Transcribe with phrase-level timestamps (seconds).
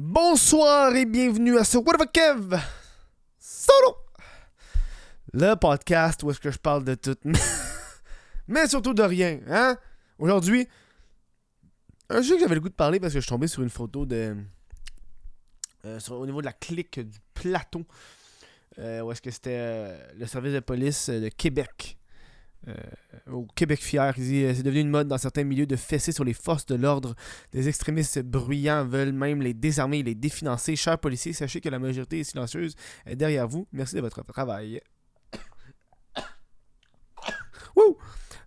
[0.00, 2.56] Bonsoir et bienvenue à ce What fuck Kev?
[3.36, 3.96] Solo!
[5.32, 7.16] Le podcast où est-ce que je parle de tout,
[8.46, 9.76] mais surtout de rien, hein?
[10.20, 10.68] Aujourd'hui,
[12.08, 13.70] un sujet que j'avais le goût de parler parce que je suis tombé sur une
[13.70, 14.36] photo de...
[15.84, 17.84] euh, au niveau de la clique du plateau,
[18.78, 21.97] euh, où est-ce que c'était euh, le service de police de Québec.
[22.66, 22.74] Euh,
[23.30, 26.34] au Québec fier, euh, c'est devenu une mode dans certains milieux de fesser sur les
[26.34, 27.14] forces de l'ordre.
[27.52, 30.74] Des extrémistes bruyants veulent même les désarmer les définancer.
[30.74, 32.74] Chers policiers, sachez que la majorité est silencieuse
[33.06, 33.66] est derrière vous.
[33.72, 34.80] Merci de votre travail.
[37.76, 37.96] Wouh!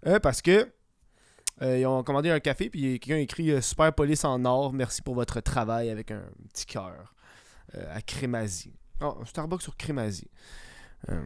[0.07, 0.67] Euh, parce que
[1.61, 4.73] euh, ils ont commandé un café puis quelqu'un a écrit euh, Super police en or,
[4.73, 7.13] merci pour votre travail avec un petit cœur
[7.75, 8.73] euh, à Crémazie.
[9.02, 10.30] Oh, Starbucks sur Crémazie.
[11.09, 11.21] Euh,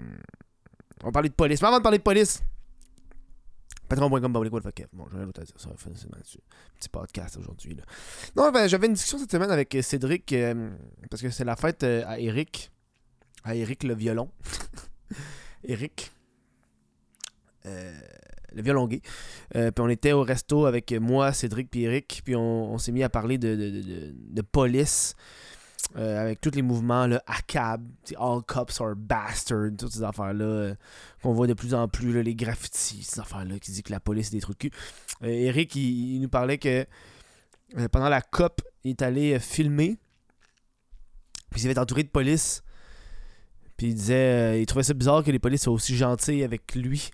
[1.04, 1.62] on parler de police.
[1.62, 2.42] Mais avant de parler de police,
[3.88, 4.50] patron.com, Bon, j'ai
[5.18, 5.56] rien d'autre à dire.
[5.58, 5.98] Ça va finir.
[6.78, 7.78] Petit podcast aujourd'hui.
[8.36, 10.70] Non, ben, j'avais une discussion cette semaine avec euh, Cédric, euh,
[11.10, 12.72] parce que c'est la fête euh, à Eric.
[13.44, 14.30] À Eric le violon.
[15.64, 16.12] Eric.
[17.66, 17.94] Euh,
[18.54, 19.02] le violon gay.
[19.56, 22.22] Euh, puis on était au resto avec moi, Cédric puis Eric.
[22.24, 25.16] Puis on, s'est mis à parler de- de- de police.
[25.98, 30.76] Euh, avec tous les mouvements, là, ACAB, All Cops are Bastards, toutes ces affaires-là euh,
[31.22, 34.02] qu'on voit de plus en plus, là, les graffitis, ces affaires-là qui disent que la
[34.02, 34.72] police est des trous de cul.
[35.24, 36.86] Euh, Eric, il, nous parlait que
[37.92, 39.98] pendant la COP, il est allé filmer,
[41.50, 42.62] puis il s'est fait entourer de police,
[43.78, 47.10] puis il disait, il trouvait ça bizarre que les polices soient aussi gentils avec lui.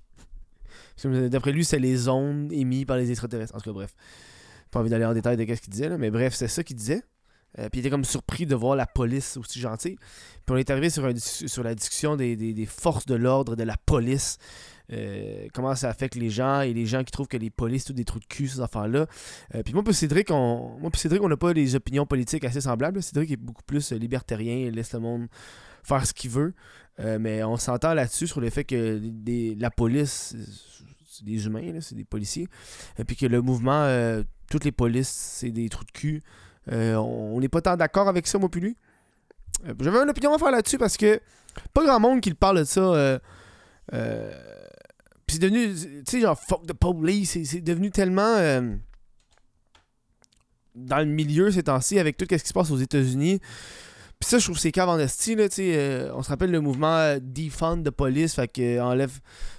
[1.04, 3.56] D'après lui, c'est les ondes émises par les extraterrestres.
[3.56, 3.96] En tout cas, bref.
[4.72, 6.78] Pas envie d'aller en détail de ce qu'il disait, là, mais bref, c'est ça qu'il
[6.78, 7.04] disait.
[7.60, 9.96] Euh, puis il était comme surpris de voir la police aussi gentille.
[9.96, 13.76] Puis on est arrivé sur, sur la discussion des, des- forces de l'ordre, de la
[13.78, 14.38] police.
[14.94, 17.94] Euh, comment ça affecte les gens et les gens qui trouvent que les polices, tout
[17.94, 19.06] des trous de cul, ces affaires-là.
[19.56, 23.02] Euh, puis moi, puis Cédric, on, n'a pas des opinions politiques assez semblables.
[23.04, 25.28] Cédric est beaucoup plus libertarien, il laisse le monde
[25.84, 26.54] faire ce qu'il veut.
[27.20, 30.36] Mais on s'entend là-dessus sur le fait que des- la police,
[31.08, 32.48] c'est- des humains, c'est des policiers.
[33.00, 33.88] Et puis que le mouvement,
[34.50, 36.22] toutes les polices, c'est des trous de cul.
[36.72, 38.78] Euh, on n'est pas tant d'accord avec ça, moi puis lui.
[39.68, 41.20] Euh, J'avais une opinion à faire là-dessus parce que
[41.74, 42.82] pas grand monde qui le parle de ça.
[42.82, 43.20] Euh,
[45.28, 48.36] c'est devenu, tu sais, genre fuck the police, c'est- devenu tellement
[50.76, 53.40] dans le milieu ces temps-ci avec tout ce qui se passe aux États-Unis.
[54.20, 54.98] Puis ça, je trouve c'est cave en
[55.36, 58.80] là, tu euh, on se rappelle le mouvement Defund de police, fait que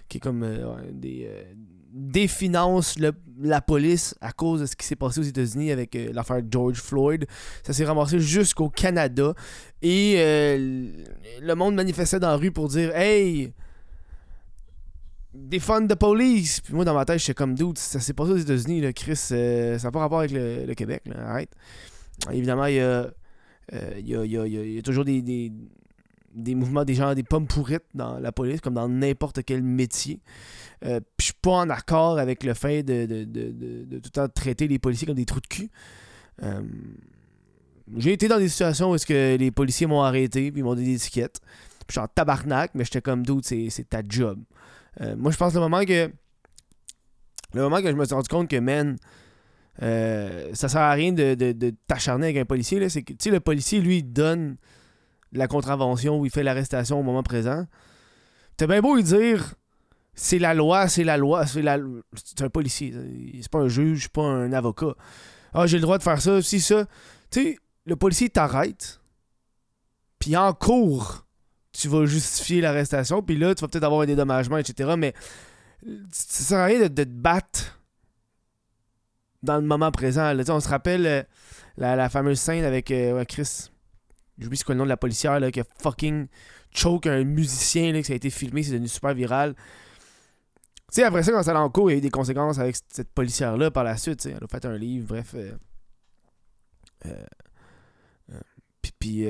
[0.09, 0.43] qui est comme
[0.93, 1.29] des.
[1.93, 6.11] définance le- la police à cause de ce qui s'est passé aux États-Unis avec euh,
[6.13, 7.27] l'affaire George Floyd.
[7.63, 9.35] Ça s'est ramassé jusqu'au Canada.
[9.83, 10.91] Et euh,
[11.41, 13.53] le monde manifestait dans la rue pour dire Hey,
[15.35, 16.61] défendre de police.
[16.61, 19.19] Puis moi, dans ma tête, j'étais comme Dude, ça s'est passé aux États-Unis, là, Chris.
[19.33, 21.51] euh, ça n'a pas rapport avec le, Québec, arrête.
[22.31, 23.11] Évidemment, il y a,
[23.99, 25.51] il y, y y toujours des, des,
[26.35, 30.21] des mouvements, des gens, des pommes pourrites dans la police, comme dans n'importe quel métier.
[30.85, 33.53] Euh, puis je suis pas en accord avec le fait de, de, de,
[33.85, 35.71] de- tout le temps traiter les policiers comme des trous de cul.
[36.43, 36.63] Euh,
[37.97, 40.75] j'ai été dans des situations où est-ce que les policiers m'ont arrêté puis ils m'ont
[40.75, 41.41] donné des étiquettes.
[41.87, 44.41] Puis je suis en tabarnak, mais j'étais comme doute, c'est ta job.
[45.01, 46.11] Euh, moi, je pense le moment que.
[47.55, 48.97] Le moment que je me suis rendu compte que, man,
[49.83, 51.35] euh, ça sert à rien de,
[51.87, 54.57] t'acharner avec un policier, c'est que, tu sais, le policier, lui, donne
[55.33, 57.67] la contravention ou il fait l'arrestation au moment présent.
[58.57, 59.55] T'as bien beau lui dire,
[60.15, 61.79] c'est la loi, c'est la loi, c'est la
[62.15, 62.95] c'est un policier,
[63.41, 64.95] c'est pas un juge, c'est pas un avocat.
[65.55, 66.87] Ah, j'ai le droit de faire ça, si ça.
[67.31, 69.01] Tu sais, le policier t'arrête,
[70.19, 71.27] puis en cours,
[71.73, 74.95] tu vas justifier l'arrestation, puis là, tu vas peut-être avoir un dédommagement, etc.
[74.97, 75.15] Mais
[76.13, 77.81] ça sert à rien de, de te battre
[79.43, 80.33] dans le moment présent.
[80.49, 81.23] on se rappelle euh,
[81.77, 83.71] la, fameuse scène avec euh, Chris.
[84.39, 86.27] J'oublie c'est quoi le nom de la policière là, qui a fucking
[86.75, 89.55] choke un musicien là, que ça a été filmé, c'est devenu super viral.
[89.55, 92.59] Tu sais, après ça, quand ça allait en cours, il y a eu des conséquences
[92.59, 94.27] avec cette policière-là par la suite.
[94.27, 95.35] Elle a fait un livre, bref.
[95.35, 95.53] euh,
[97.07, 97.25] euh,
[98.33, 98.41] euh,
[98.83, 99.27] Puis, puis,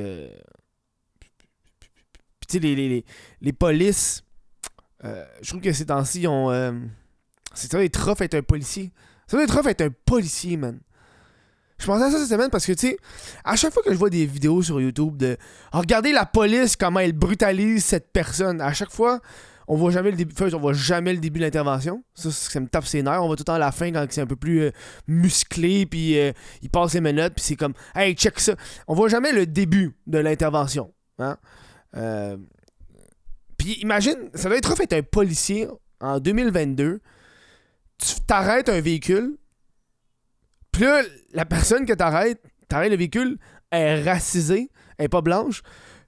[1.20, 3.04] puis, tu sais, les, les, les,
[3.40, 4.24] les polices,
[5.02, 6.50] je trouve que ces temps-ci, ils ont.
[7.54, 8.92] c'est ça, être rough être un policier.
[9.26, 10.80] Ça doit être rough être un policier, man.
[11.82, 12.96] Je pensais à ça cette semaine parce que, tu sais,
[13.44, 15.36] à chaque fois que je vois des vidéos sur YouTube de
[15.72, 19.18] Ah, regardez la police, comment elle brutalise cette personne, à chaque fois,
[19.66, 22.04] on voit jamais le début, on voit jamais le début de l'intervention.
[22.14, 23.22] Ça, ça me tape ses nerfs.
[23.22, 24.70] On voit tout le temps à la fin quand c'est un peu plus euh,
[25.08, 26.32] musclé, puis euh,
[26.62, 28.54] il passe les menottes, puis c'est comme Hey, check ça.
[28.86, 30.92] On voit jamais le début de l'intervention.
[31.18, 31.36] Hein?
[31.96, 32.36] Euh,
[33.58, 35.66] Puis imagine, ça doit être rough être un policier
[36.00, 37.00] en 2022.
[37.98, 39.36] Tu t'arrêtes un véhicule,
[40.72, 41.02] puis là,
[41.32, 43.38] la personne que t'arrêtes, t'arrêtes le véhicule
[43.72, 45.62] elle est racisée, elle est pas blanche.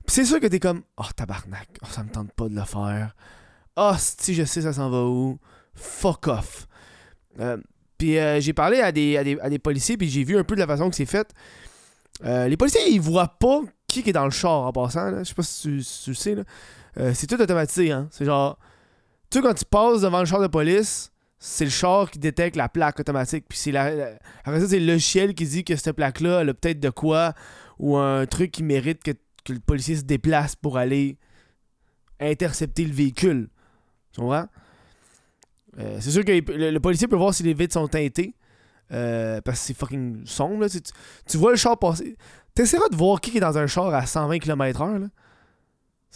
[0.07, 2.65] Puis c'est sûr que t'es comme, oh tabarnak, oh, ça me tente pas de le
[2.65, 3.17] faire.
[3.77, 5.39] Oh, si je sais ça s'en va où.
[5.75, 6.69] Fuck off.
[7.41, 7.57] Euh,
[7.99, 10.91] puis euh, j'ai parlé à des, policiers, puis j'ai vu un peu de la façon
[10.91, 11.33] que c'est fait.
[12.25, 15.19] Euh, les policiers, ils voient pas qui est dans le char en passant.
[15.19, 16.37] Je sais pas si tu, le sais.
[17.15, 17.93] c'est tout automatisé.
[17.93, 18.09] Hein?
[18.11, 18.59] C'est genre,
[19.31, 21.13] tu sais, quand tu passes devant le char de police,
[21.47, 23.45] c'est le char qui détecte la plaque automatique.
[23.47, 26.55] Puis c'est la, après ça, c'est le logiciel qui dit que cette plaque-là, elle a
[26.55, 27.35] peut-être de quoi
[27.79, 29.11] ou un truc qui mérite que,
[29.45, 31.19] que, le policier se déplace pour aller
[32.19, 33.51] intercepter le véhicule.
[34.13, 34.47] Tu comprends?
[35.79, 38.35] Euh, c'est sûr que le, policier peut voir si les vitres sont teintées.
[38.93, 40.63] Euh, parce que c'est fucking sombre.
[40.63, 40.69] Là.
[41.27, 42.17] Tu, vois le char passer.
[42.55, 45.11] T'essaieras de voir qui est dans un char à 120 km/h.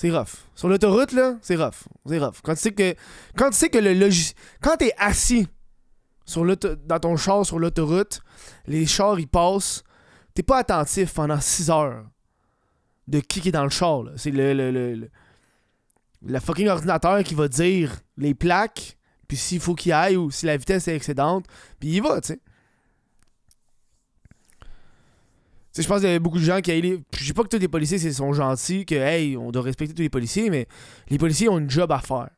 [0.00, 0.46] C'est rough.
[0.54, 1.88] Sur l'autoroute, là, c'est rough.
[2.06, 2.36] C'est rough.
[2.44, 2.94] Quand tu sais que.
[3.36, 4.36] Quand tu sais que le logiciel.
[4.60, 5.48] Quand t'es assis
[6.24, 8.20] sur dans ton char sur l'autoroute,
[8.68, 9.82] les chars ils passent.
[10.34, 12.04] T'es pas attentif pendant 6 heures
[13.08, 14.04] de qui est dans le char.
[14.14, 15.10] C'est le, le, le,
[16.22, 18.96] le fucking ordinateur qui va dire les plaques
[19.26, 21.44] puis s'il faut qu'il aille ou si la vitesse est excédente,
[21.78, 22.40] puis il va, tu sais.
[25.82, 27.02] Je pense qu'il y a beaucoup de gens qui.
[27.16, 30.02] Je sais pas que tous les policiers sont gentils, que hey, on doit respecter tous
[30.02, 30.66] les policiers, mais
[31.08, 32.30] les policiers ont une job à faire.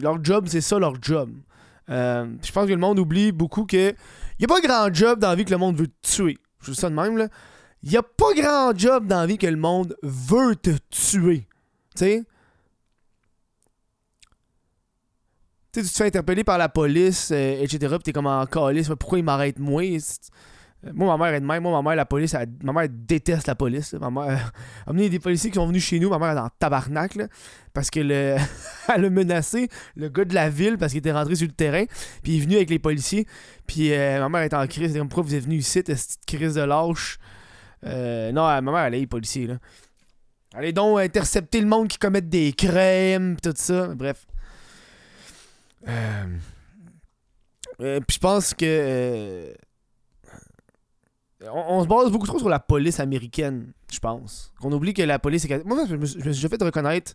[0.00, 1.30] leur job, c'est ça leur job.
[1.90, 3.94] Euh, je pense que le monde oublie beaucoup que.
[4.38, 6.38] N'y a pas grand job dans la vie que le monde veut te tuer.
[6.62, 7.28] Je dis ça de même, là.
[7.82, 11.46] N'y a pas grand job dans la vie que le monde veut te tuer.
[11.96, 12.24] Tu sais?
[15.72, 17.78] tu te fais interpeller par la police, euh, etc.
[17.96, 19.82] Puis t'es comme en calice, pourquoi ils m'arrêtent moi?
[19.82, 19.98] euh,
[20.92, 21.62] Moi, ma mère est de même.
[21.62, 23.94] Moi, ma mère, la police, ma mère déteste la police.
[23.94, 24.52] Ma mère
[24.86, 26.08] a amené des policiers qui sont venus chez nous.
[26.08, 27.26] Ma mère est en tabarnak, là,
[27.72, 28.38] parce qu'elle elle
[28.88, 31.84] a menacé le gars de la ville parce qu'il était rentré sur le terrain.
[32.22, 33.26] Puis il est venu avec les policiers.
[33.66, 34.96] Puis euh, ma mère est en crise.
[34.98, 37.18] Pourquoi vous êtes venu ici, cette crise de lâche?
[37.82, 39.58] Non, ma mère, elle est policier, là.
[40.54, 43.94] Allez donc intercepter le monde qui commet des crimes, tout ça.
[43.94, 44.26] Bref.
[45.86, 46.24] Euh,
[47.80, 49.54] euh, puis je pense que.
[51.42, 54.52] Euh, on, se base beaucoup trop sur la police américaine, je pense.
[54.62, 55.64] On oublie que la police est.
[55.64, 57.12] Moi, je me, suis déjà fait reconnaître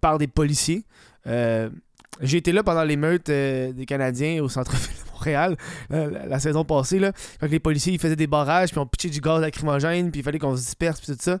[0.00, 0.84] par des policiers.
[1.26, 5.56] j'ai été là pendant l'émeute des Canadiens au centre-ville de Montréal
[5.90, 6.98] la, saison passée.
[6.98, 10.20] Là, quand les policiers ils faisaient des barrages, puis on pitchait du gaz lacrymogène, puis
[10.20, 11.38] il fallait qu'on se disperse, puis tout ça.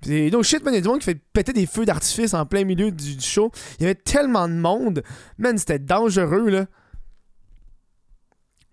[0.00, 2.34] Pis, donc shit, man, il y a du monde qui fait péter des feux d'artifice
[2.34, 3.50] en plein milieu du, show.
[3.78, 5.02] Il y avait tellement de monde.
[5.38, 6.66] Man, c'était dangereux, là.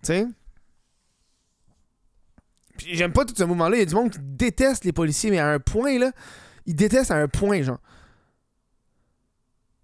[0.02, 0.26] Tu sais?
[2.78, 3.76] J'aime pas tout ce mouvement-là.
[3.76, 6.12] Il y a du monde qui déteste les policiers, mais à un point, là.
[6.66, 7.78] Ils détestent à un point, genre.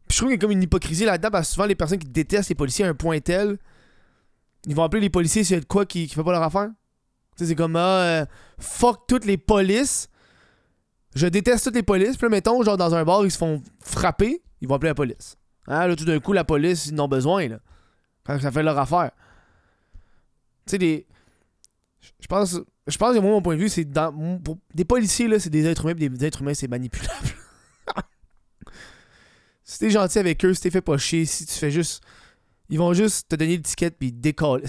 [0.08, 1.98] Puis je trouve qu'il y a comme une hypocrisie là-dedans, parce que souvent, les personnes
[1.98, 3.58] qui détestent les policiers à un point tel,
[4.66, 6.42] ils vont appeler les policiers s'il y a de quoi qui, qui fait pas leur
[6.42, 6.68] affaire.
[7.36, 8.26] Tu sais, c'est comme, ah, euh,
[8.58, 10.08] fuck toutes les polices
[11.14, 12.16] je déteste toutes les polices.
[12.16, 14.94] Puis là, mettons, genre dans un bar, ils se font frapper, ils vont appeler la
[14.94, 15.36] police.
[15.66, 17.58] Hein, là, tout d'un coup, la police, ils en ont besoin, là.
[18.26, 19.10] Ça fait leur affaire.
[20.66, 21.06] Tu sais, des.
[22.20, 22.60] Je pense.
[22.86, 24.12] Je pense que moi, mon point de vue, c'est dans.
[24.74, 27.28] des policiers, là, c'est des êtres humains, des êtres humains, c'est manipulable.
[29.64, 32.02] si t'es gentil avec eux, si t'es fait pas chier, si tu fais juste.
[32.68, 34.64] Ils vont juste te donner l'étiquette puis décoller.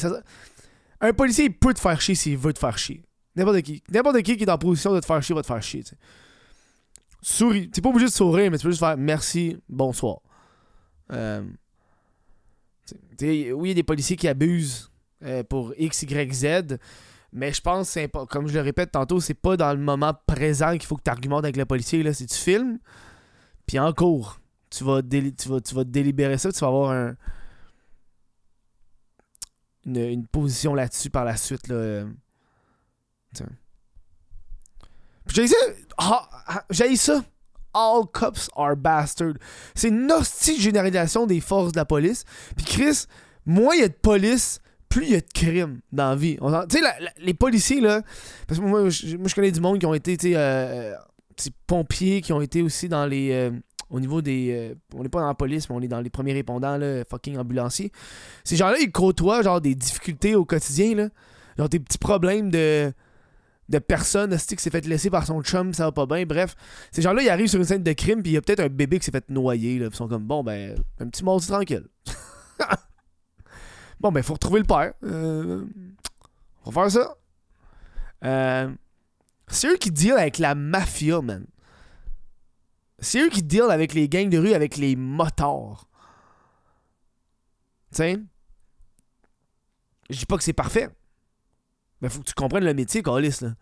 [0.99, 3.03] Un policier, il peut te faire chier s'il veut te faire chier.
[3.35, 3.81] N'importe qui.
[3.89, 5.83] N'importe qui qui est en position de te faire chier va te faire chier,
[7.21, 7.69] souris.
[7.69, 10.19] T'es pas obligé de sourire, mais tu peux juste faire merci, bonsoir.
[11.11, 11.43] Euh,
[13.21, 14.91] oui, il y a des policiers qui abusent
[15.23, 16.77] euh, pour X, Y, Z.
[17.33, 17.97] Mais je pense,
[18.29, 21.09] comme je le répète tantôt, c'est pas dans le moment présent qu'il faut que tu
[21.09, 22.03] argumentes avec le policier.
[22.03, 22.13] Là.
[22.13, 22.77] C'est tu filmes,
[23.65, 27.15] puis en cours, tu vas, tu, vas, tu vas délibérer ça, tu vas avoir un,
[29.85, 31.67] une, position là-dessus par la suite.
[31.67, 31.75] Là.
[31.75, 32.05] Euh,
[35.27, 35.55] j'ai ça.
[35.97, 37.23] Ah, j'ai ça.
[37.73, 39.37] All cops are bastards.
[39.73, 42.25] C'est une hostie généralisation des forces de la police.
[42.55, 43.05] Puis Chris,
[43.45, 44.59] moins il y a de police,
[44.93, 46.37] plus il y a de crimes dans la vie.
[46.69, 46.83] Tu sais,
[47.17, 48.01] les policiers, là.
[48.47, 50.93] Parce que moi, je, connais du monde qui ont été, tu sais, euh,
[51.65, 53.31] pompiers, qui ont été aussi dans les.
[53.31, 53.51] Euh,
[53.89, 54.49] au niveau des.
[54.51, 57.03] Euh, on n'est pas dans la police, mais on est dans les premiers répondants, là,
[57.09, 57.91] fucking ambulanciers.
[58.43, 61.09] Ces gens-là, ils côtoient, genre, des difficultés au quotidien, là.
[61.57, 62.93] Genre, des petits problèmes de
[63.69, 66.25] de personne qui s'est fait laisser par son chum, ça va pas bien.
[66.25, 66.53] Bref,
[66.91, 68.67] ces gens-là, ils arrivent sur une scène de crime, puis il y a peut-être un
[68.67, 69.79] bébé qui s'est fait noyer.
[69.79, 71.87] Là, ils sont comme, bon, ben, un petit mardi tranquille.
[74.03, 74.93] bon, ben, faut retrouver le père.
[75.03, 75.65] Euh,
[76.65, 77.17] on va faire ça.
[78.25, 78.71] Euh,
[79.47, 81.45] c'est eux qui deal avec la mafia, man.
[82.99, 85.87] C'est eux qui deal avec les gangs de rue, avec les motards.
[87.91, 88.19] Sais?
[90.09, 90.89] Je dis pas que c'est parfait.
[92.01, 93.53] Mais faut que tu comprennes le métier, Calis, là.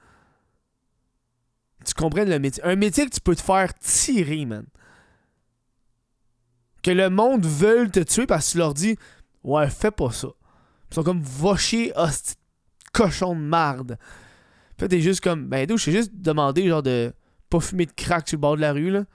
[1.85, 2.63] tu comprennes le métier.
[2.63, 4.65] Un métier que tu peux te faire tirer, man.
[6.81, 8.97] Que le monde veut te tuer parce que tu leur dis
[9.43, 10.27] Ouais, fais pas ça.
[10.91, 12.35] Ils sont comme va chier, hostie,
[12.93, 13.97] cochon de marde.
[14.77, 17.13] Fait t'es juste comme Ben d'où je t'ai juste demandé genre de
[17.49, 19.05] pas fumer de crack sur le bord de la rue là.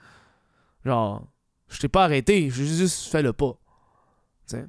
[0.85, 1.27] Genre,
[1.69, 3.57] je t'ai pas arrêté, j'ai juste fait le pas.
[4.47, 4.65] Tu sais.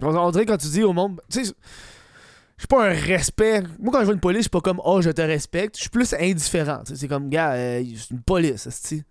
[0.00, 1.52] On dirait quand tu dis au monde, tu sais,
[2.58, 3.62] j'ai pas un respect.
[3.78, 5.76] Moi, quand je vois une police, je suis pas comme, oh, je te respecte.
[5.76, 6.82] Je suis plus indifférent.
[6.84, 9.04] C'est comme, gars, euh, c'est une police, tu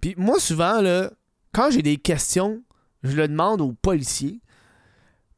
[0.00, 1.10] Puis moi, souvent, là,
[1.52, 2.62] quand j'ai des questions,
[3.02, 4.40] je le demande aux policiers.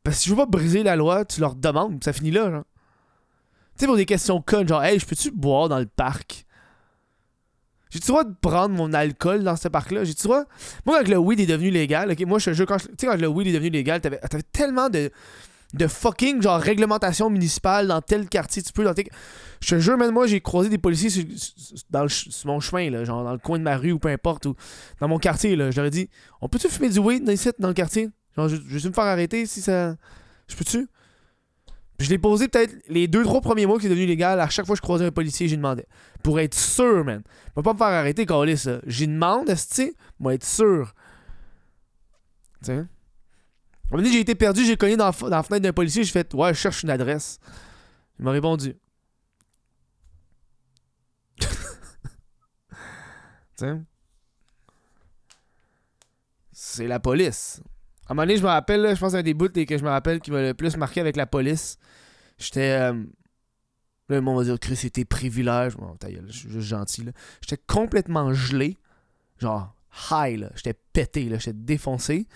[0.03, 2.51] Parce que si je veux pas briser la loi, tu leur demandes, ça finit là,
[2.51, 2.65] genre.
[3.77, 6.45] Tu sais, pour des questions connes, genre, hey, je peux-tu boire dans le parc?
[7.89, 10.05] J'ai-tu droit de prendre mon alcool dans ce parc-là?
[10.05, 10.45] J'ai-tu droit?
[10.85, 13.29] Moi, quand le weed est devenu légal, ok, moi, je quand, tu sais, quand le
[13.29, 15.11] weed est devenu légal, t'avais, avais tellement de,
[15.75, 19.09] de fucking, genre, réglementation municipale dans tel quartier, tu peux, dans tes...
[19.61, 21.25] Je te jure, même moi, j'ai croisé des policiers sur,
[21.91, 22.07] dans
[22.45, 24.57] mon chemin, là, genre, dans le coin de ma rue ou peu importe, ou
[25.01, 25.71] dans mon quartier, là.
[25.71, 26.09] Je leur ai dit,
[26.41, 28.09] on peut-tu fumer du weed dans, ici, dans le quartier?
[28.37, 29.97] Genre, je, je vais me faire arrêter si ça.
[30.49, 30.89] Je peux-tu?
[32.01, 34.41] Je l'ai posé peut-être les deux, trois premiers mois que c'est devenu légal.
[34.41, 35.87] À chaque fois que je croisais un policier, j'y demandais.
[36.23, 37.23] Pour être sûr, man.
[37.55, 38.65] Je pas me faire arrêter, Carlis.
[38.87, 40.95] J'y demande, est-ce Moi, être sûr.
[42.65, 42.87] Tu sais?
[43.91, 46.55] On dit j'ai été perdu, j'ai cogné dans, la fenêtre d'un policier, j'ai fait Ouais,
[46.55, 47.41] je cherche une adresse.
[48.19, 48.77] Il m'a répondu.
[56.53, 57.61] C'est la police.
[58.07, 59.89] À un moment donné, je me rappelle, je pense un des bouts que je me
[59.89, 61.79] rappelle qui m'a le plus marqué avec la police.
[62.39, 62.71] J'étais.
[62.71, 62.93] Euh,
[64.09, 65.77] là, le monde va dire, Chris, c'était privilège.
[65.77, 67.13] Bon, je suis juste gentil, là.
[67.41, 68.79] J'étais complètement gelé.
[69.39, 69.75] Genre,
[70.11, 70.51] high, là.
[70.55, 71.39] J'étais pété, là.
[71.39, 72.27] J'étais défoncé.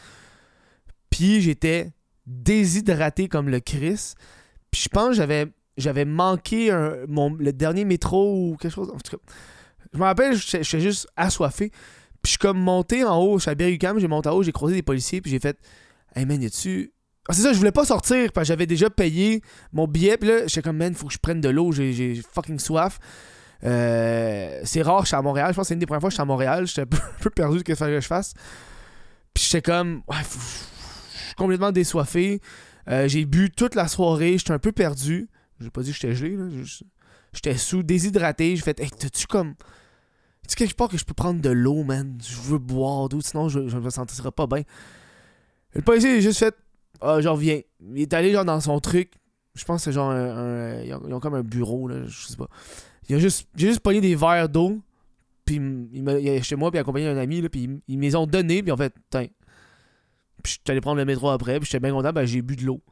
[1.15, 1.93] Puis j'étais
[2.27, 4.15] déshydraté comme le Chris.
[4.73, 8.91] Puis je pense que j'avais, j'avais manqué le dernier métro ou quelque chose.
[8.91, 9.23] En tout cas,
[9.93, 11.71] je me rappelle, j'étais juste assoiffé.
[11.71, 11.79] Puis
[12.25, 14.51] je suis comme monté en haut, je suis à Berry-UQAM, j'ai monté en haut, j'ai
[14.51, 15.57] croisé des policiers, puis j'ai fait
[16.17, 16.93] Hey man, y a-tu.
[17.29, 19.41] Ah, c'est ça, je voulais pas sortir, parce que j'avais déjà payé
[19.73, 22.59] mon billet, puis là, j'étais comme Man, faut que je prenne de l'eau, j'ai fucking
[22.59, 22.99] soif.
[23.63, 26.09] Euh, c'est rare, je suis à Montréal, je pense que c'est une des premières fois
[26.09, 28.35] que je suis à Montréal, j'étais un peu, perdu de ce que je fasse.
[29.33, 30.03] Puis j'étais comme
[31.37, 32.41] complètement désoiffé.
[32.89, 35.29] Euh, j'ai bu toute la soirée, j'étais un peu perdu.
[35.61, 36.45] J'ai pas dit que j'étais gelé, là.
[37.33, 38.57] J'étais sous, déshydraté.
[38.57, 39.55] J'ai fait, hey, t'as-tu comme
[40.49, 42.19] tu quelque part que je peux prendre de l'eau, man?
[42.23, 44.63] Je veux boire d'eau, sinon je, je me sentirai pas bien.
[45.73, 46.55] Le policier, il a juste fait
[47.01, 47.61] Ah, j'en reviens.
[47.81, 49.13] Il est allé genre dans son truc.
[49.55, 52.07] Je pense que c'est genre un, ils, ont, comme un bureau, là.
[52.07, 52.49] Je sais pas.
[53.09, 54.81] Il juste, j'ai juste pogné des verres d'eau.
[55.45, 55.57] Puis
[55.93, 57.49] il, m'a, il chez moi, puis il accompagné un ami, là.
[57.49, 59.27] Puis ils, me les ont donnés, puis en fait, tiens.
[60.45, 62.55] Puis je suis allé prendre le métro après, puis j'étais bien content, ben j'ai bu
[62.55, 62.83] de l'eau.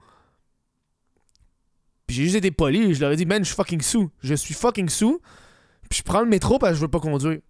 [2.06, 4.10] Puis j'ai juste été poli, je leur ai dit, man, je suis fucking sous.
[4.22, 5.20] Je suis fucking sous.
[5.90, 7.40] Puis je prends le métro parce que je veux pas conduire.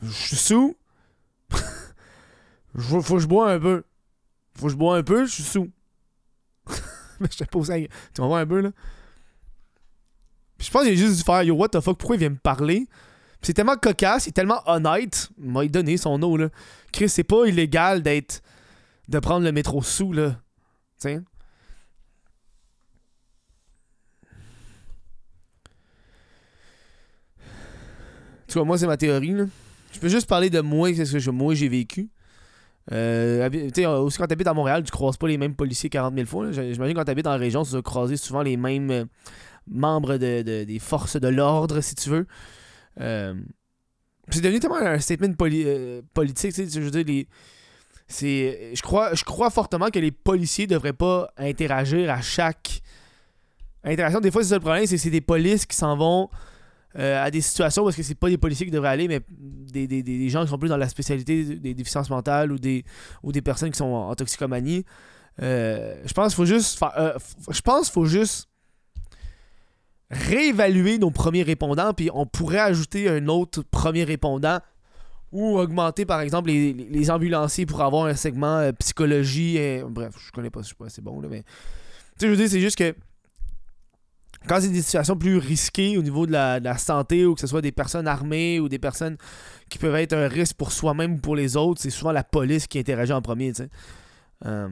[0.00, 0.76] Je suis sous.
[2.78, 3.82] faut que je bois un peu.
[4.54, 5.68] Faut que je bois un peu, je suis sous.
[7.20, 7.72] Mais je te pose
[8.14, 8.70] Tu vas voir un peu, là.
[10.56, 12.30] Puis je pense qu'il a juste dû faire Yo, what the fuck, pourquoi il vient
[12.30, 12.86] me parler?
[13.42, 15.30] C'est tellement cocasse, il est tellement honnête.
[15.38, 16.48] Il m'a donné son nom, là.
[16.92, 18.42] Chris, c'est pas illégal d'être.
[19.08, 20.36] de prendre le métro sous, là.
[20.98, 21.22] Tiens.
[28.46, 29.32] Tu vois, moi, c'est ma théorie.
[29.32, 29.44] Là.
[29.92, 32.10] Je peux juste parler de moi, c'est ce que moi j'ai vécu.
[32.92, 36.14] Euh, tu sais, aussi quand t'habites à Montréal, tu croises pas les mêmes policiers 40
[36.14, 36.50] 000 fois.
[36.50, 39.04] J'imagine quand t'habites la région, tu vas croiser souvent les mêmes euh,
[39.68, 42.26] membres de, des forces de l'ordre, si tu veux.
[43.00, 43.34] Euh,
[44.30, 47.26] c'est devenu tellement un statement euh, politique, tu sais, je veux dire, les,
[48.06, 52.82] c'est, je, crois, je crois fortement que les policiers devraient pas interagir à chaque
[53.82, 54.20] interaction.
[54.20, 56.28] Des fois, c'est ça le problème, c'est que c'est des polices qui s'en vont
[56.98, 59.86] euh, à des situations parce que c'est pas des policiers qui devraient aller, mais des,
[59.86, 62.84] des, des, gens qui sont plus dans la spécialité des déficiences mentales ou des,
[63.22, 64.84] ou des personnes qui sont en, toxicomanie.
[65.38, 66.80] Je pense qu'il faut juste.
[67.50, 68.50] Je pense faut juste
[70.10, 74.58] réévaluer nos premiers répondants, puis on pourrait ajouter un autre premier répondant
[75.32, 79.56] ou augmenter par exemple les, ambulanciers pour avoir un segment psychologie.
[79.56, 81.42] Et, bref, je connais pas, je sais pas, c'est bon, là, mais.
[82.18, 82.94] Tu sais, je veux dire, c'est juste que
[84.46, 87.60] quand c'est des situations plus risquées au niveau de la, santé ou que ce soit
[87.60, 89.16] des personnes armées ou des personnes
[89.68, 92.66] qui peuvent être un risque pour soi-même ou pour les autres, c'est souvent la police
[92.66, 93.70] qui interagit en premier, tu sais.
[94.46, 94.68] Euh,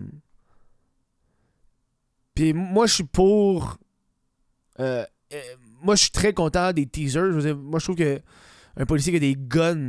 [2.34, 3.78] puis moi, je suis pour.
[4.80, 5.04] Euh, euh,
[5.88, 7.56] moi, je suis très content des teasers.
[7.56, 8.20] moi, je trouve que
[8.76, 9.88] un policier qui a des guns,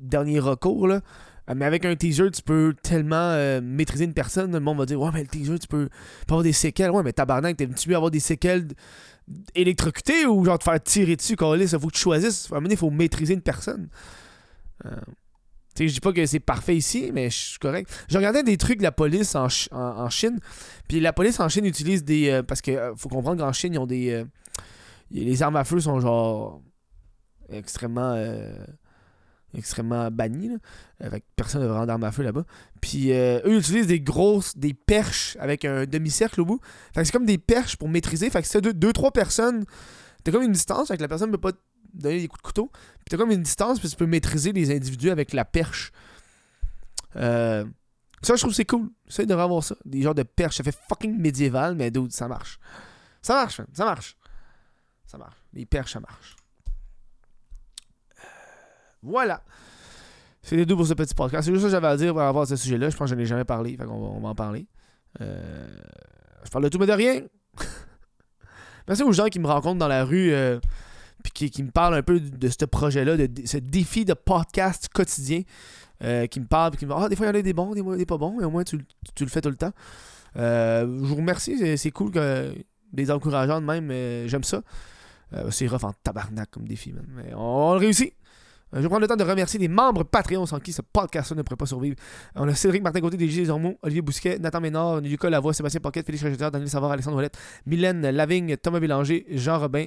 [0.00, 1.00] dernier recours, là.
[1.48, 4.52] Euh, Mais avec un teaser, tu peux tellement euh, maîtriser une personne.
[4.52, 6.90] Le monde va dire Ouais, mais le teaser, tu peux, tu peux avoir des séquelles.
[6.90, 8.66] Ouais, mais tabarnak, t'aimes-tu mieux avoir des séquelles
[9.54, 12.50] électrocutées ou genre te faire tirer dessus, coller Ça faut que tu choisisses.
[12.52, 13.88] À il faut maîtriser une personne.
[14.86, 14.90] Euh,
[15.76, 17.88] tu sais, je dis pas que c'est parfait ici, mais je suis correct.
[18.10, 20.40] Je regardais des trucs de la police en, en, Chine.
[20.88, 22.28] Puis la police en Chine utilise des.
[22.28, 24.24] euh, parce que faut comprendre qu'en Chine, ils ont des.
[25.10, 26.62] Les armes à feu sont genre.
[27.50, 28.12] extrêmement.
[28.14, 28.52] euh,
[29.54, 30.50] extrêmement bannies.
[31.02, 32.44] Euh, que personne n'a vraiment d'armes à feu là-bas.
[32.80, 34.56] Puis euh, eux, utilisent des grosses.
[34.56, 36.60] des perches avec un demi-cercle au bout.
[36.94, 38.28] Fait que c'est comme des perches pour maîtriser.
[38.30, 39.64] Fait que si deux, deux, trois personnes.
[40.24, 41.58] T'as comme une distance, fait que la personne ne peut pas te
[41.94, 42.70] donner des coups de couteau.
[42.72, 45.92] Puis t'as comme une distance, puis tu peux maîtriser les individus avec la perche.
[48.22, 48.90] Ça, je trouve c'est cool.
[49.06, 49.76] J'essaie de avoir ça.
[49.84, 50.56] Des genres de perches.
[50.56, 52.58] Ça fait fucking médiéval, mais dude, ça marche.
[53.22, 53.60] Ça marche.
[53.72, 54.16] Ça marche.
[55.08, 55.36] Ça marche.
[55.54, 56.36] Les perches, ça marche.
[58.18, 58.24] Euh,
[59.02, 59.42] Voilà.
[60.42, 61.44] C'est tout pour ce petit podcast.
[61.46, 62.90] C'est juste ça que j'avais à dire par rapport à ce sujet-là.
[62.90, 63.76] Je pense que je n'en ai jamais parlé.
[63.76, 64.66] Fait qu'on va, on va en parler.
[65.20, 65.66] Euh,
[66.44, 67.22] je parle de tout, mais de rien.
[68.86, 70.58] Merci aux gens qui me rencontrent dans la rue euh,
[71.34, 75.42] qui, me parlent un peu de ce projet-là, de, ce défi de podcast quotidien.
[76.02, 77.52] euh, qui me parlent, qui me disent Ah, des fois il y en a des
[77.52, 79.72] bons, des des pas bons, mais au moins tu, le- fais tout le temps.
[80.36, 82.54] Je vous remercie, c'est- cool que
[82.92, 83.90] des encourageants de même,
[84.28, 84.62] j'aime ça.
[85.34, 87.06] Euh, c'est rough en tabarnak comme défi, man.
[87.14, 88.14] Mais on, le réussit.
[88.74, 91.36] Euh, Je vais prendre le temps de remercier les membres Patreon sans qui ce podcast-là
[91.36, 91.96] ne pourrait pas survivre.
[92.36, 95.80] Euh, On a Cédric Martin Côté, DJ Zormo, Olivier Bousquet, Nathan Ménard, Lucas Lavoie, Sébastien
[95.80, 99.84] Pocket, Félix Rejeteur, Daniel Savard, Alexandre Ouellette, Mylène Lavigne, Thomas Bélanger, Jean Robin,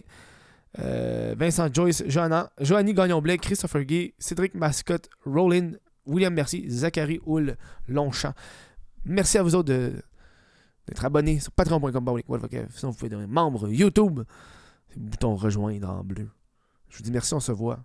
[0.78, 5.72] Vincent Joyce, Johanna, Joanny Gagnon-Blais, Christopher Gay, Cédric Mascotte, Rollin,
[6.06, 7.58] William Merci, Zachary Houle,
[7.88, 8.34] Longchamp.
[9.04, 9.74] Merci à vous autres
[10.88, 12.22] d'être abonnés sur patreon.com.
[12.74, 14.22] Sinon, vous pouvez devenir membre YouTube.
[14.92, 16.30] C'est le bouton rejoindre en bleu.
[16.90, 17.80] Je vous dis merci, on se voit